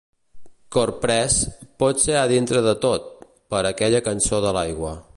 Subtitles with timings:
[0.75, 1.35] Corprès,
[1.83, 3.07] pot-ser a dintre de tot,
[3.55, 5.01] per aquella cançó de l'aigua.